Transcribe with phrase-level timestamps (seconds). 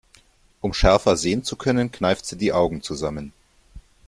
[0.61, 3.33] Um schärfer sehen zu können, kneift sie die Augen zusammen.